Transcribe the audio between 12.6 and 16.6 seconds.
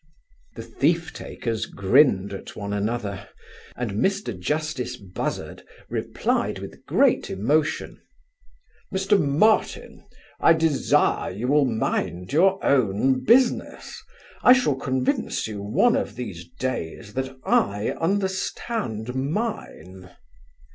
own business; I shall convince you one of these